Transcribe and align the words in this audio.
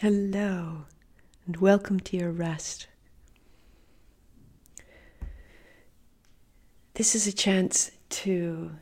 Hello, 0.00 0.84
and 1.46 1.56
welcome 1.56 1.98
to 2.00 2.18
your 2.18 2.30
rest. 2.30 2.86
This 6.92 7.14
is 7.14 7.26
a 7.26 7.32
chance 7.32 7.92
to 8.10 8.72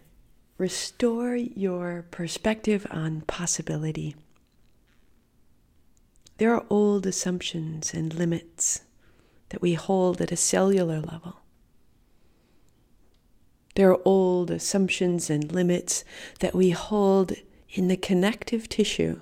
restore 0.59 1.37
your 1.37 2.05
perspective 2.11 2.85
on 2.91 3.21
possibility. 3.29 4.17
There 6.39 6.53
are 6.53 6.67
old 6.69 7.07
assumptions 7.07 7.95
and 7.95 8.13
limits 8.13 8.81
that 9.51 9.63
we 9.63 9.75
hold 9.75 10.21
at 10.21 10.33
a 10.33 10.37
cellular 10.37 10.99
level. 10.99 11.43
There 13.77 13.89
are 13.89 14.03
old 14.05 14.51
assumptions 14.51 15.31
and 15.31 15.53
limits 15.53 16.03
that 16.41 16.57
we 16.57 16.71
hold 16.71 17.35
in 17.71 17.87
the 17.87 17.97
connective 17.97 18.69
tissue 18.69 19.21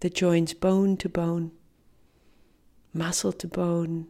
that 0.00 0.14
joins 0.14 0.54
bone 0.54 0.96
to 0.98 1.08
bone, 1.08 1.52
muscle 2.92 3.32
to 3.32 3.48
bone, 3.48 4.06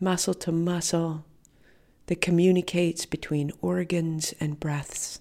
muscle 0.00 0.34
to 0.34 0.52
muscle, 0.52 1.24
that 2.06 2.20
communicates 2.20 3.06
between 3.06 3.52
organs 3.60 4.34
and 4.40 4.60
breaths. 4.60 5.20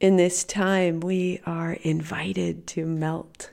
In 0.00 0.16
this 0.16 0.42
time, 0.42 1.00
we 1.00 1.40
are 1.46 1.74
invited 1.82 2.66
to 2.68 2.86
melt 2.86 3.50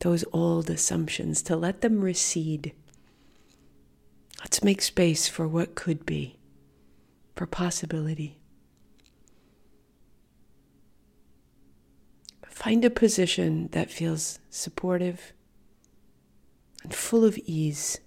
those 0.00 0.24
old 0.32 0.68
assumptions, 0.68 1.42
to 1.42 1.54
let 1.54 1.80
them 1.80 2.00
recede. 2.00 2.72
Let's 4.40 4.64
make 4.64 4.82
space 4.82 5.28
for 5.28 5.46
what 5.46 5.76
could 5.76 6.04
be, 6.04 6.36
for 7.36 7.46
possibility. 7.46 8.41
Find 12.62 12.84
a 12.84 12.90
position 12.90 13.70
that 13.72 13.90
feels 13.90 14.38
supportive 14.48 15.32
and 16.84 16.94
full 16.94 17.24
of 17.24 17.36
ease. 17.38 17.98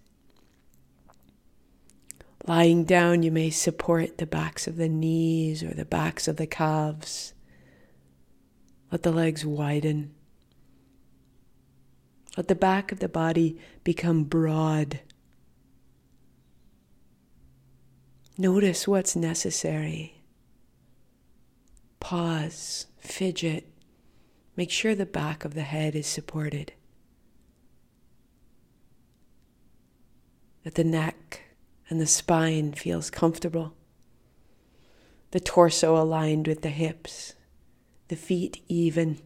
Lying 2.48 2.86
down, 2.86 3.22
you 3.22 3.34
may 3.34 3.50
support 3.50 4.18
the 4.18 4.26
backs 4.26 4.66
of 4.66 4.78
the 4.78 4.88
knees 4.88 5.62
or 5.62 5.74
the 5.74 5.84
backs 5.84 6.30
of 6.30 6.38
the 6.38 6.48
calves. 6.48 7.34
Let 8.94 9.04
the 9.04 9.12
legs 9.12 9.46
widen. 9.46 10.14
Let 12.38 12.48
the 12.48 12.56
back 12.56 12.94
of 12.94 13.00
the 13.00 13.10
body 13.10 13.60
become 13.84 14.24
broad. 14.24 15.02
Notice 18.38 18.88
what's 18.88 19.18
necessary. 19.18 20.22
Pause, 22.00 22.86
fidget, 23.00 23.75
Make 24.56 24.72
sure 24.72 24.96
the 24.96 25.06
back 25.06 25.44
of 25.44 25.54
the 25.54 25.64
head 25.64 25.96
is 25.96 26.08
supported. 26.08 26.74
That 30.64 30.76
the 30.76 30.84
neck 30.84 31.42
and 31.90 32.00
the 32.00 32.08
spine 32.08 32.74
feels 32.74 33.10
comfortable. 33.10 33.74
The 35.32 35.40
torso 35.40 36.02
aligned 36.02 36.48
with 36.48 36.62
the 36.62 36.70
hips. 36.70 37.34
The 38.08 38.16
feet 38.16 38.64
even. 38.68 39.20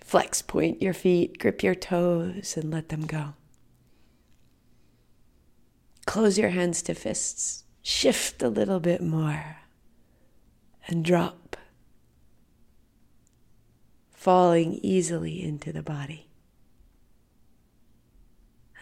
Flex 0.00 0.42
point 0.42 0.80
your 0.80 0.94
feet, 0.94 1.38
grip 1.38 1.62
your 1.62 1.74
toes, 1.74 2.56
and 2.56 2.70
let 2.70 2.90
them 2.90 3.06
go. 3.06 3.34
Close 6.06 6.38
your 6.38 6.50
hands 6.50 6.82
to 6.82 6.94
fists. 6.94 7.64
Shift 7.82 8.42
a 8.42 8.48
little 8.48 8.80
bit 8.80 9.02
more 9.02 9.56
and 10.86 11.04
drop 11.04 11.43
falling 14.24 14.80
easily 14.82 15.42
into 15.42 15.70
the 15.70 15.82
body. 15.82 16.26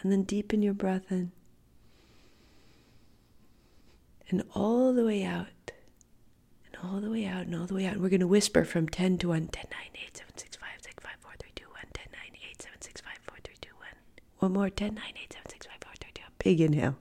And 0.01 0.09
then 0.09 0.23
deepen 0.23 0.61
your 0.61 0.73
breath 0.73 1.11
in. 1.11 1.33
And 4.29 4.45
all 4.55 4.93
the 4.93 5.03
way 5.03 5.25
out. 5.25 5.73
And 6.65 6.77
all 6.81 7.01
the 7.01 7.09
way 7.09 7.25
out 7.25 7.45
and 7.45 7.55
all 7.55 7.65
the 7.65 7.73
way 7.73 7.85
out. 7.85 7.95
And 7.95 8.01
we're 8.01 8.07
going 8.07 8.21
to 8.21 8.27
whisper 8.27 8.63
from 8.63 8.87
10 8.87 9.17
to 9.17 9.27
1 9.27 9.49
10, 9.49 9.65
9, 9.69 9.79
8, 10.07 10.17
7, 10.17 10.37
6, 10.37 10.55
5, 10.55 10.69
6, 10.81 11.03
5, 11.03 11.11
4, 11.19 11.31
3, 11.37 11.49
2, 11.55 11.65
1, 11.65 11.75
10, 11.93 12.05
9, 12.13 12.21
8, 12.49 12.61
7, 12.61 12.81
6, 12.81 13.01
5, 13.01 13.13
4, 13.23 13.35
3, 13.43 13.55
2, 13.59 13.69
1. 13.77 13.87
One 14.39 14.53
more 14.53 14.69
10, 14.69 14.95
9, 14.95 15.03
8, 15.23 15.33
7, 15.33 15.49
6, 15.49 15.65
5, 15.65 15.75
4, 15.81 15.91
3, 15.99 16.11
2. 16.13 16.21
Big 16.39 16.61
inhale. 16.61 16.95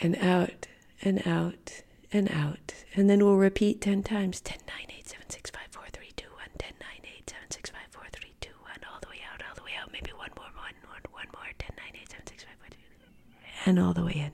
And 0.00 0.16
out 0.18 0.68
and 1.02 1.26
out 1.26 1.82
and 2.12 2.30
out. 2.30 2.74
And 2.94 3.08
then 3.08 3.24
we'll 3.24 3.36
repeat 3.36 3.80
10 3.80 4.02
times 4.02 4.40
10, 4.40 4.58
9, 4.66 4.76
8, 4.98 5.08
7, 5.08 5.30
6, 5.30 5.50
5, 5.50 5.62
4, 5.70 5.84
3, 5.92 6.06
2, 6.16 6.26
1, 6.26 6.48
10, 6.58 6.72
9, 6.80 6.88
8, 7.18 7.30
7, 7.30 7.50
6, 7.50 7.70
5, 7.70 7.80
4, 7.90 8.02
3, 8.12 8.34
2, 8.40 8.50
1, 8.62 8.70
all 8.92 8.98
the 9.00 9.08
way 9.08 9.20
out, 9.32 9.42
all 9.48 9.54
the 9.54 9.62
way 9.62 9.72
out. 9.80 9.92
Maybe 9.92 10.10
one 10.12 10.30
more, 10.36 10.50
one, 10.56 10.74
one, 10.88 11.02
one 11.12 11.26
more 11.34 11.50
10, 11.58 11.70
9, 11.76 11.86
8, 12.02 12.10
7, 12.10 12.26
6, 12.26 12.44
5, 12.44 12.52
4, 12.58 12.68
3, 12.70 12.78
and 13.66 13.78
all 13.78 13.92
the 13.92 14.04
way 14.04 14.12
in. 14.14 14.32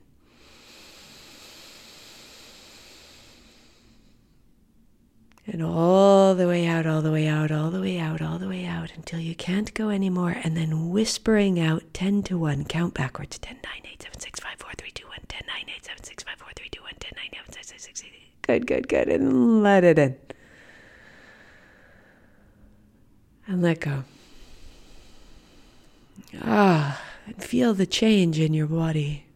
And 5.49 5.63
all 5.63 6.35
the 6.35 6.49
way 6.49 6.67
out, 6.67 6.87
all 6.87 7.03
the 7.03 7.13
way 7.13 7.29
out, 7.29 7.53
all 7.53 7.71
the 7.71 7.81
way 7.81 8.01
out, 8.01 8.21
all 8.21 8.39
the 8.39 8.49
way 8.49 8.65
out 8.67 8.93
until 8.97 9.21
you 9.21 9.35
can't 9.37 9.73
go 9.75 9.91
anymore. 9.91 10.35
And 10.43 10.57
then 10.57 10.91
whispering 10.91 11.61
out 11.61 11.85
10 11.95 12.25
to 12.25 12.37
1, 12.39 12.65
count 12.65 12.95
backwards 12.95 13.39
10, 13.39 13.59
9, 13.63 13.73
8, 13.93 14.03
7, 14.03 14.21
6, 14.21 14.41
5, 14.41 14.57
4, 14.59 14.71
3, 14.77 14.91
2, 14.91 15.07
1, 15.07 15.19
10, 15.29 15.43
9, 15.47 15.57
8, 15.77 15.85
7, 15.85 16.05
6, 16.05 16.25
5, 16.25 16.39
4, 16.39 16.49
3, 16.57 16.69
2, 16.69 16.83
1, 16.83 16.93
10, 16.99 17.13
9, 17.17 17.25
8, 17.33 17.55
7, 17.55 17.65
6, 17.65 17.83
6, 17.85 18.01
6. 18.01 18.13
Good, 18.47 18.67
good, 18.67 18.89
good. 18.89 19.09
And 19.09 19.63
let 19.63 19.83
it 19.83 19.99
in. 19.99 20.17
And 23.49 23.61
let 23.63 23.81
go. 23.81 24.05
Ah, 26.43 27.03
and 27.27 27.43
feel 27.43 27.75
the 27.75 27.87
change 27.87 28.39
in 28.39 28.55
your 28.55 28.67
body. 28.69 29.27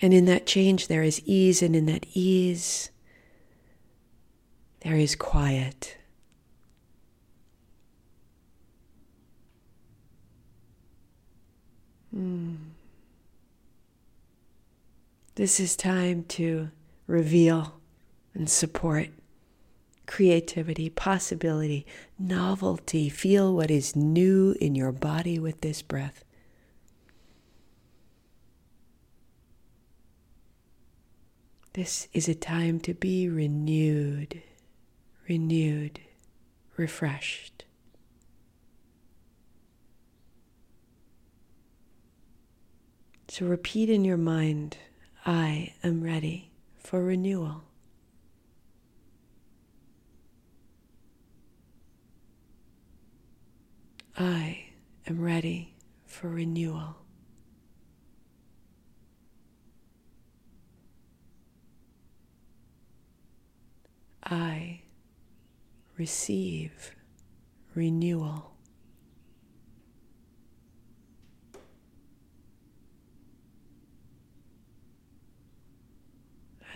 And 0.00 0.14
in 0.14 0.26
that 0.26 0.46
change, 0.46 0.86
there 0.86 1.02
is 1.02 1.20
ease, 1.24 1.62
and 1.62 1.74
in 1.74 1.86
that 1.86 2.06
ease, 2.14 2.90
there 4.80 4.96
is 4.96 5.16
quiet. 5.16 5.96
Mm. 12.14 12.56
This 15.36 15.60
is 15.60 15.76
time 15.76 16.24
to 16.30 16.70
reveal 17.06 17.74
and 18.34 18.48
support 18.48 19.08
creativity, 20.06 20.88
possibility, 20.88 21.86
novelty. 22.18 23.08
Feel 23.08 23.54
what 23.54 23.70
is 23.70 23.94
new 23.94 24.56
in 24.60 24.74
your 24.74 24.92
body 24.92 25.38
with 25.38 25.60
this 25.60 25.82
breath. 25.82 26.24
This 31.74 32.08
is 32.14 32.28
a 32.28 32.34
time 32.34 32.80
to 32.80 32.94
be 32.94 33.28
renewed 33.28 34.42
renewed, 35.28 36.00
refreshed. 36.76 37.64
So 43.28 43.44
repeat 43.44 43.90
in 43.90 44.04
your 44.04 44.16
mind 44.16 44.78
I 45.28 45.74
am 45.82 46.04
ready 46.04 46.52
for 46.78 47.02
renewal. 47.02 47.64
I 54.16 54.66
am 55.08 55.20
ready 55.20 55.74
for 56.04 56.28
renewal. 56.28 56.94
I 64.22 64.82
receive 65.98 66.94
renewal. 67.74 68.55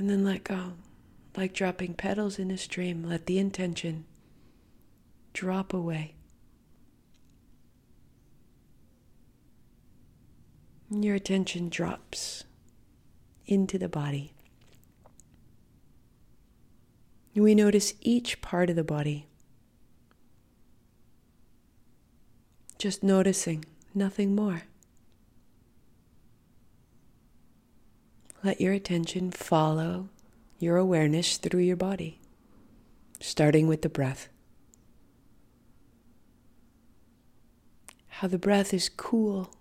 And 0.01 0.09
then 0.09 0.25
let 0.25 0.45
go, 0.45 0.73
like 1.37 1.53
dropping 1.53 1.93
petals 1.93 2.39
in 2.39 2.51
a 2.51 2.57
stream. 2.57 3.05
Let 3.05 3.27
the 3.27 3.39
intention 3.39 4.07
drop 5.35 5.75
away. 5.75 6.15
Your 10.91 11.15
attention 11.15 11.69
drops 11.69 12.45
into 13.45 13.77
the 13.77 13.91
body. 13.91 14.33
We 17.35 17.55
notice 17.55 17.93
each 18.01 18.41
part 18.41 18.71
of 18.71 18.77
the 18.77 18.83
body. 18.83 19.27
Just 22.79 23.03
noticing, 23.03 23.67
nothing 23.95 24.35
more. 24.35 24.63
Let 28.43 28.61
your 28.61 28.73
attention 28.73 29.31
follow 29.31 30.09
your 30.59 30.77
awareness 30.77 31.37
through 31.37 31.61
your 31.61 31.77
body, 31.77 32.21
starting 33.21 33.67
with 33.67 33.83
the 33.83 33.89
breath. 33.89 34.29
How 38.09 38.29
the 38.29 38.39
breath 38.39 38.73
is 38.75 38.89
cool, 38.89 39.55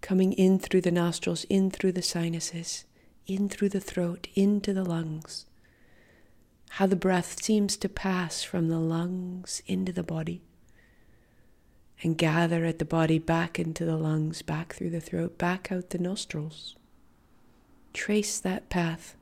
coming 0.00 0.32
in 0.32 0.58
through 0.58 0.82
the 0.82 0.90
nostrils, 0.90 1.44
in 1.44 1.70
through 1.70 1.92
the 1.92 2.02
sinuses, 2.02 2.84
in 3.26 3.48
through 3.48 3.70
the 3.70 3.80
throat, 3.80 4.28
into 4.34 4.72
the 4.72 4.84
lungs. 4.84 5.46
How 6.70 6.86
the 6.86 6.96
breath 6.96 7.42
seems 7.42 7.76
to 7.78 7.88
pass 7.88 8.42
from 8.42 8.68
the 8.68 8.80
lungs 8.80 9.62
into 9.66 9.92
the 9.92 10.02
body 10.02 10.42
and 12.02 12.18
gather 12.18 12.64
at 12.64 12.78
the 12.78 12.84
body 12.84 13.18
back 13.18 13.58
into 13.58 13.84
the 13.84 13.96
lungs, 13.96 14.42
back 14.42 14.74
through 14.74 14.90
the 14.90 15.00
throat, 15.00 15.38
back 15.38 15.70
out 15.70 15.90
the 15.90 15.98
nostrils. 15.98 16.76
Trace 17.94 18.40
that 18.40 18.68
path. 18.68 19.16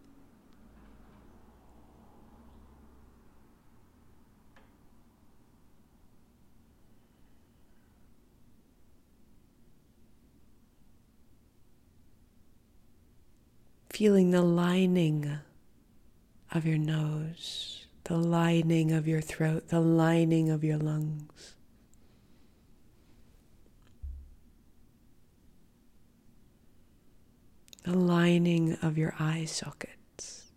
Feeling 13.90 14.30
the 14.30 14.42
lining 14.42 15.38
of 16.50 16.66
your 16.66 16.78
nose, 16.78 17.86
the 18.04 18.16
lining 18.16 18.90
of 18.90 19.06
your 19.06 19.20
throat, 19.20 19.68
the 19.68 19.80
lining 19.80 20.50
of 20.50 20.64
your 20.64 20.78
lungs. 20.78 21.54
The 27.84 27.96
lining 27.96 28.74
of 28.80 28.96
your 28.96 29.14
eye 29.18 29.44
sockets, 29.44 30.52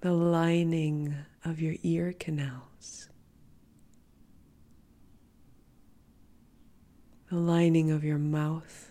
the 0.00 0.12
lining 0.12 1.14
of 1.44 1.60
your 1.60 1.74
ear 1.82 2.14
canals, 2.18 3.08
the 7.30 7.36
lining 7.36 7.90
of 7.90 8.04
your 8.04 8.18
mouth. 8.18 8.90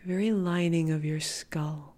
The 0.00 0.08
very 0.08 0.32
lining 0.32 0.90
of 0.90 1.04
your 1.04 1.20
skull. 1.20 1.94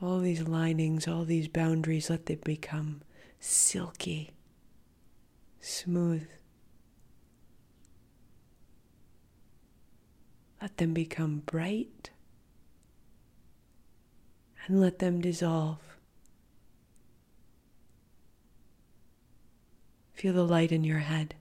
All 0.00 0.20
these 0.20 0.42
linings, 0.42 1.08
all 1.08 1.24
these 1.24 1.48
boundaries, 1.48 2.08
let 2.08 2.26
them 2.26 2.38
become 2.44 3.00
silky, 3.40 4.32
smooth. 5.60 6.28
Let 10.60 10.78
them 10.78 10.94
become 10.94 11.42
bright 11.46 12.10
and 14.66 14.80
let 14.80 14.98
them 14.98 15.20
dissolve. 15.20 15.78
Feel 20.12 20.32
the 20.32 20.44
light 20.44 20.72
in 20.72 20.82
your 20.82 21.00
head. 21.00 21.34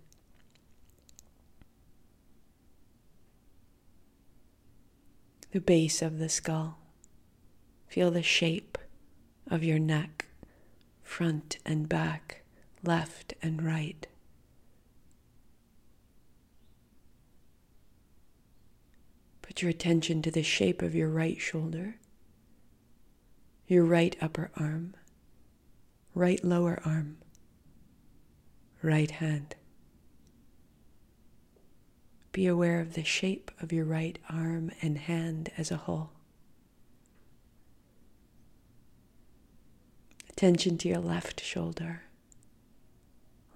The 5.52 5.62
base 5.62 6.02
of 6.02 6.20
the 6.20 6.28
skull. 6.28 6.78
Feel 7.88 8.12
the 8.12 8.22
shape 8.22 8.78
of 9.50 9.64
your 9.64 9.80
neck 9.80 10.26
front 11.06 11.60
and 11.66 11.88
back, 11.88 12.42
left 12.84 13.34
and 13.42 13.64
right. 13.64 14.06
Put 19.42 19.62
your 19.62 19.70
attention 19.70 20.22
to 20.24 20.32
the 20.32 20.44
shape 20.44 20.82
of 20.82 20.94
your 20.94 21.08
right 21.08 21.40
shoulder, 21.40 21.96
your 23.68 23.86
right 23.86 24.18
upper 24.20 24.52
arm, 24.58 24.96
right 26.14 26.44
lower 26.44 26.82
arm, 26.84 27.18
right 28.82 29.12
hand. 29.12 29.56
Be 32.34 32.48
aware 32.48 32.82
of 32.82 32.96
the 32.96 33.06
shape 33.06 33.52
of 33.62 33.72
your 33.72 33.86
right 33.86 34.20
arm 34.30 34.72
and 34.82 34.98
hand 34.98 35.52
as 35.58 35.72
a 35.72 35.78
whole. 35.78 36.15
Attention 40.38 40.78
to 40.80 40.90
your 40.90 41.00
left 41.00 41.42
shoulder, 41.42 42.02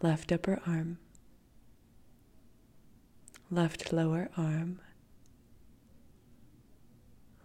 left 0.01 0.31
upper 0.31 0.61
arm, 0.65 0.97
left 3.51 3.91
lower 3.91 4.29
arm, 4.37 4.79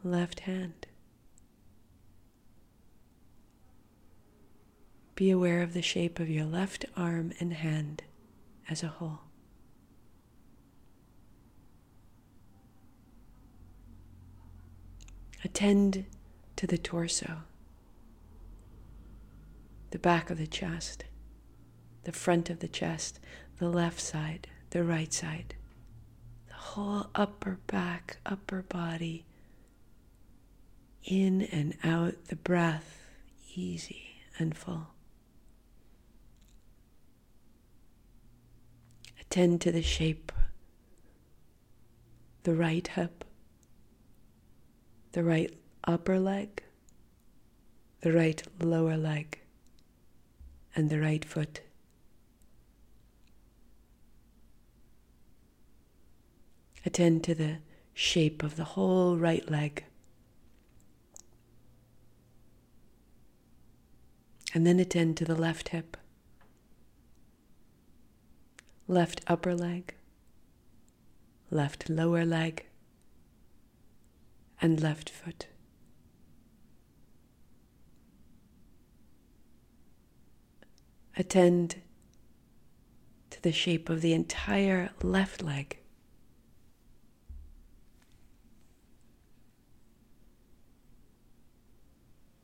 left 0.05 0.41
hand. 0.41 0.87
Be 5.17 5.31
aware 5.31 5.63
of 5.63 5.75
the 5.75 5.83
shape 5.83 6.21
of 6.21 6.31
your 6.31 6.45
left 6.45 6.85
arm 6.97 7.33
and 7.41 7.55
hand 7.55 8.05
as 8.71 8.85
a 8.85 8.89
whole. 8.89 9.23
Attend 15.43 16.05
to 16.55 16.69
the 16.69 16.79
torso 16.79 17.39
the 19.95 19.99
back 20.01 20.29
of 20.29 20.39
the 20.39 20.47
chest, 20.49 21.05
the 22.03 22.11
front 22.11 22.51
of 22.51 22.59
the 22.59 22.67
chest, 22.67 23.21
the 23.61 23.69
left 23.69 24.01
side, 24.01 24.49
the 24.71 24.83
right 24.83 25.13
side, 25.13 25.55
the 26.49 26.55
whole 26.55 27.07
upper 27.15 27.61
back, 27.69 28.17
upper 28.27 28.63
body, 28.63 29.25
in 31.05 31.43
and 31.43 31.77
out, 31.85 32.13
the 32.25 32.35
breath 32.35 33.03
easy 33.55 34.17
and 34.37 34.57
full. 34.57 34.89
Attend 39.21 39.61
to 39.61 39.71
the 39.71 39.81
shape, 39.81 40.33
the 42.43 42.57
right 42.57 42.89
hip, 42.89 43.25
the 45.13 45.23
right 45.23 45.57
upper 45.85 46.19
leg, 46.19 46.65
the 48.01 48.11
right 48.11 48.43
lower 48.59 48.97
leg 48.97 49.39
and 50.75 50.91
the 50.91 51.01
right 51.01 51.25
foot. 51.25 51.61
Attend 56.87 57.25
to 57.25 57.35
the 57.35 57.59
shape 57.95 58.43
of 58.43 58.57
the 58.57 58.65
whole 58.65 59.17
right 59.17 59.49
leg. 59.51 59.85
And 64.53 64.67
then 64.67 64.79
attend 64.79 65.17
to 65.17 65.25
the 65.25 65.35
left 65.35 65.71
hip, 65.71 65.97
left 68.87 69.21
upper 69.27 69.55
leg, 69.55 69.95
left 71.51 71.89
lower 71.91 72.25
leg, 72.25 72.67
and 74.61 74.81
left 74.81 75.11
foot. 75.11 75.47
Attend 81.17 81.77
to 83.31 83.43
the 83.43 83.53
shape 83.53 83.89
of 83.89 84.01
the 84.01 84.13
entire 84.13 84.91
left 85.03 85.43
leg. 85.43 85.79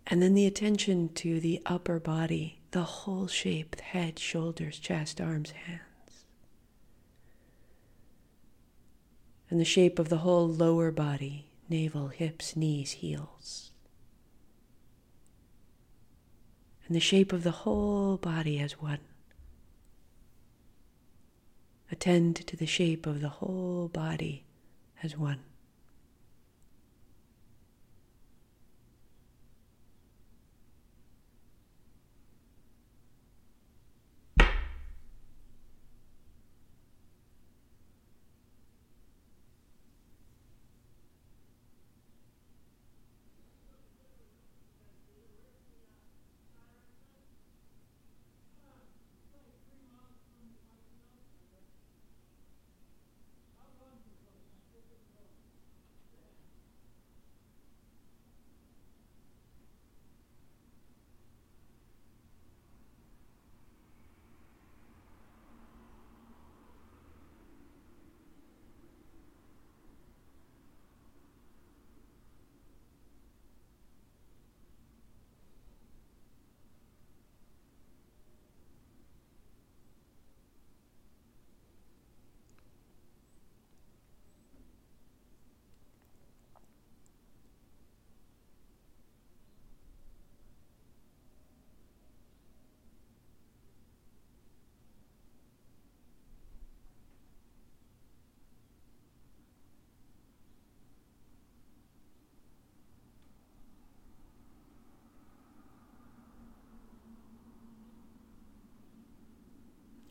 And 0.06 0.20
then 0.20 0.34
the 0.34 0.46
attention 0.46 1.10
to 1.14 1.38
the 1.38 1.62
upper 1.66 2.00
body, 2.00 2.60
the 2.72 2.82
whole 2.82 3.28
shape, 3.28 3.80
head, 3.80 4.18
shoulders, 4.18 4.80
chest, 4.80 5.20
arms, 5.20 5.52
hands. 5.52 6.24
And 9.48 9.60
the 9.60 9.64
shape 9.64 10.00
of 10.00 10.08
the 10.08 10.18
whole 10.18 10.48
lower 10.48 10.90
body, 10.90 11.50
navel, 11.68 12.08
hips, 12.08 12.56
knees, 12.56 12.92
heels. 12.92 13.69
And 16.90 16.97
the 16.97 17.00
shape 17.00 17.32
of 17.32 17.44
the 17.44 17.52
whole 17.52 18.16
body 18.16 18.59
as 18.59 18.73
one. 18.73 18.99
Attend 21.88 22.44
to 22.49 22.56
the 22.56 22.66
shape 22.66 23.06
of 23.06 23.20
the 23.20 23.28
whole 23.28 23.87
body 23.87 24.42
as 25.00 25.16
one. 25.16 25.38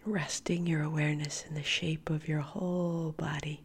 Resting 0.09 0.65
your 0.65 0.83
awareness 0.83 1.45
in 1.47 1.55
the 1.55 1.63
shape 1.63 2.09
of 2.09 2.27
your 2.27 2.41
whole 2.41 3.13
body. 3.17 3.61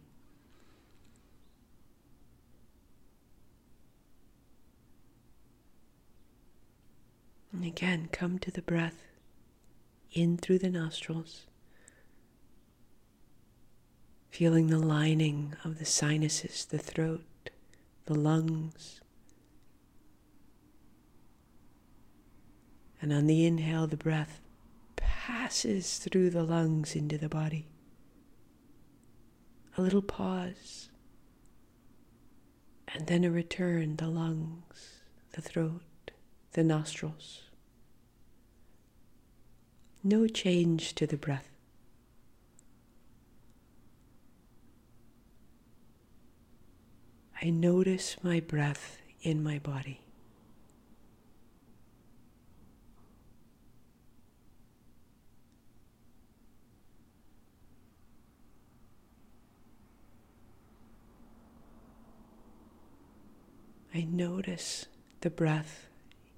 And 7.51 7.65
again, 7.65 8.09
come 8.11 8.37
to 8.39 8.51
the 8.51 8.61
breath 8.61 9.03
in 10.11 10.37
through 10.37 10.59
the 10.59 10.69
nostrils, 10.69 11.45
feeling 14.29 14.67
the 14.67 14.79
lining 14.79 15.55
of 15.63 15.79
the 15.79 15.85
sinuses, 15.85 16.65
the 16.65 16.77
throat, 16.77 17.49
the 18.05 18.15
lungs. 18.15 18.99
And 23.01 23.13
on 23.13 23.27
the 23.27 23.45
inhale, 23.45 23.87
the 23.87 23.97
breath 23.97 24.41
passes 25.25 25.97
through 25.97 26.29
the 26.29 26.43
lungs 26.43 26.95
into 26.95 27.17
the 27.17 27.27
body. 27.27 27.65
A 29.75 29.81
little 29.81 30.03
pause, 30.03 30.89
and 32.87 33.07
then 33.07 33.23
a 33.23 33.31
return 33.31 33.95
the 33.95 34.07
lungs, 34.07 34.99
the 35.33 35.41
throat, 35.41 36.11
the 36.51 36.63
nostrils. 36.63 37.41
No 40.03 40.27
change 40.27 40.93
to 40.93 41.07
the 41.07 41.17
breath. 41.17 41.49
I 47.41 47.49
notice 47.49 48.17
my 48.21 48.41
breath 48.41 48.99
in 49.23 49.41
my 49.41 49.57
body. 49.57 50.04
I 63.95 64.05
notice 64.11 64.87
the 65.21 65.29
breath 65.29 65.87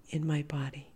in 0.09 0.27
my 0.27 0.43
body. 0.43 0.91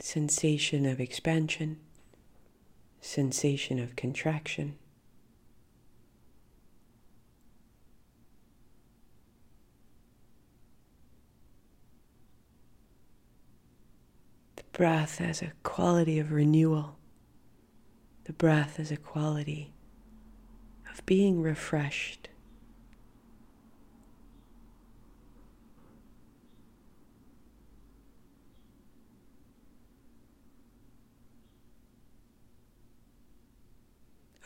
Sensation 0.00 0.86
of 0.86 0.98
expansion, 0.98 1.78
sensation 3.00 3.78
of 3.78 3.94
contraction. 3.94 4.76
The 14.56 14.64
breath 14.72 15.20
as 15.20 15.42
a 15.42 15.52
quality 15.62 16.18
of 16.18 16.32
renewal. 16.32 16.96
The 18.24 18.32
breath 18.32 18.80
as 18.80 18.90
a 18.90 18.96
quality 18.96 19.73
of 20.94 21.04
being 21.06 21.42
refreshed. 21.42 22.28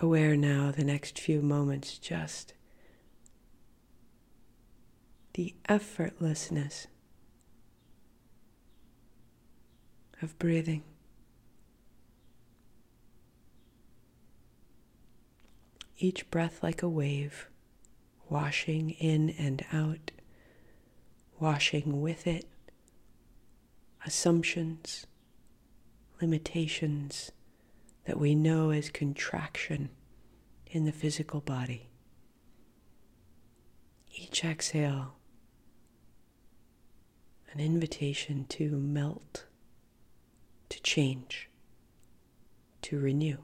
Aware 0.00 0.36
now, 0.36 0.70
the 0.70 0.84
next 0.84 1.18
few 1.18 1.42
moments, 1.42 1.98
just 1.98 2.54
the 5.34 5.54
effortlessness 5.68 6.86
of 10.22 10.38
breathing. 10.38 10.84
Each 15.98 16.30
breath 16.30 16.62
like 16.62 16.82
a 16.82 16.88
wave, 16.88 17.48
washing 18.28 18.90
in 18.90 19.30
and 19.30 19.64
out, 19.72 20.10
washing 21.38 22.00
with 22.00 22.26
it 22.26 22.46
assumptions, 24.08 25.06
limitations 26.20 27.30
that 28.06 28.18
we 28.18 28.34
know 28.34 28.70
as 28.70 28.90
contraction 28.90 29.90
in 30.66 30.84
the 30.84 30.92
physical 30.92 31.40
body. 31.40 31.90
Each 34.10 34.44
exhale, 34.44 35.14
an 37.52 37.60
invitation 37.60 38.46
to 38.50 38.70
melt, 38.76 39.44
to 40.70 40.80
change, 40.80 41.50
to 42.82 42.98
renew. 42.98 43.38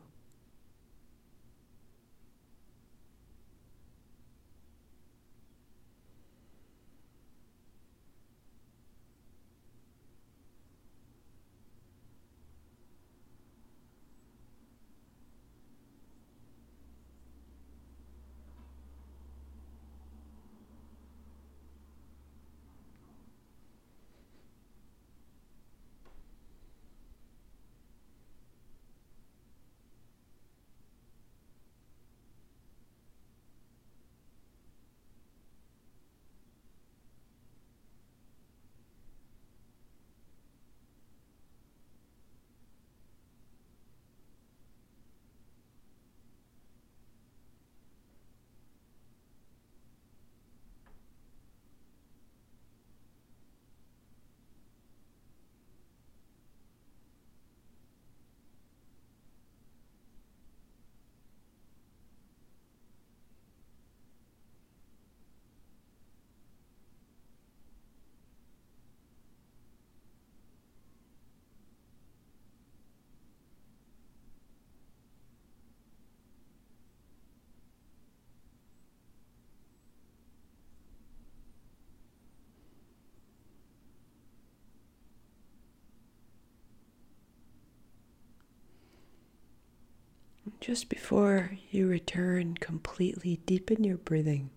Just 90.64 90.88
before 90.88 91.58
you 91.70 91.86
return 91.86 92.54
completely, 92.54 93.38
deepen 93.44 93.84
your 93.84 93.98
breathing. 93.98 94.48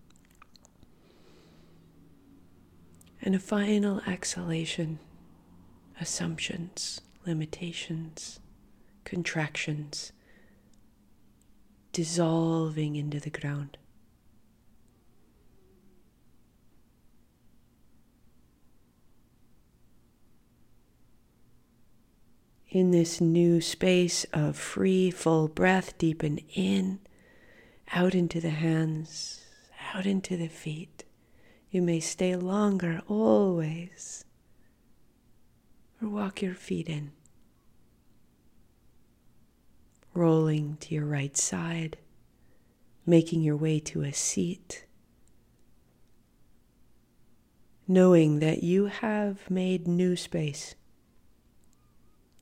And 3.20 3.34
a 3.34 3.38
final 3.38 4.00
exhalation, 4.06 5.00
assumptions, 6.00 7.02
limitations, 7.26 8.40
contractions, 9.04 10.12
dissolving 11.92 12.96
into 12.96 13.20
the 13.20 13.28
ground. 13.28 13.76
In 22.70 22.90
this 22.90 23.20
new 23.20 23.60
space 23.60 24.24
of 24.32 24.56
free, 24.56 25.10
full 25.10 25.48
breath, 25.48 25.96
deepen 25.96 26.38
in, 26.54 26.98
out 27.92 28.14
into 28.14 28.40
the 28.40 28.50
hands, 28.50 29.46
out 29.94 30.04
into 30.04 30.36
the 30.36 30.48
feet. 30.48 31.04
You 31.70 31.82
may 31.82 32.00
stay 32.00 32.36
longer 32.36 33.02
always, 33.08 34.24
or 36.02 36.08
walk 36.08 36.42
your 36.42 36.54
feet 36.54 36.88
in, 36.88 37.12
rolling 40.12 40.76
to 40.80 40.94
your 40.94 41.06
right 41.06 41.36
side, 41.36 41.96
making 43.06 43.42
your 43.42 43.56
way 43.56 43.80
to 43.80 44.02
a 44.02 44.12
seat. 44.12 44.84
Knowing 47.90 48.40
that 48.40 48.62
you 48.62 48.86
have 48.86 49.50
made 49.50 49.88
new 49.88 50.14
space 50.14 50.74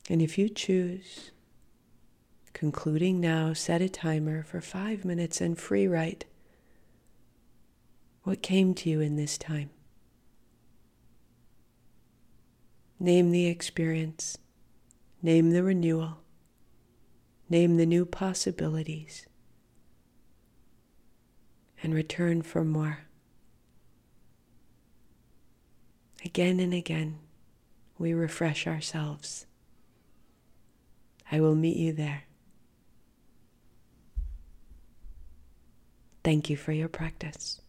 And 0.09 0.21
if 0.21 0.37
you 0.37 0.47
choose, 0.47 1.31
concluding 2.53 3.19
now, 3.19 3.53
set 3.53 3.81
a 3.81 3.89
timer 3.89 4.43
for 4.43 4.61
five 4.61 5.03
minutes 5.03 5.41
and 5.41 5.57
free 5.57 5.87
write 5.87 6.25
what 8.23 8.41
came 8.41 8.73
to 8.73 8.89
you 8.89 8.99
in 8.99 9.15
this 9.15 9.37
time. 9.37 9.69
Name 12.99 13.31
the 13.31 13.47
experience, 13.47 14.37
name 15.21 15.51
the 15.51 15.63
renewal, 15.63 16.19
name 17.49 17.77
the 17.77 17.85
new 17.85 18.05
possibilities, 18.05 19.27
and 21.81 21.93
return 21.93 22.41
for 22.41 22.65
more. 22.65 22.99
Again 26.25 26.59
and 26.59 26.73
again, 26.73 27.19
we 27.97 28.13
refresh 28.13 28.67
ourselves. 28.67 29.46
I 31.31 31.39
will 31.39 31.55
meet 31.55 31.77
you 31.77 31.93
there. 31.93 32.23
Thank 36.23 36.49
you 36.49 36.57
for 36.57 36.71
your 36.71 36.89
practice. 36.89 37.61